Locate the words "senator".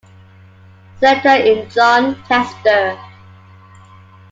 0.99-1.43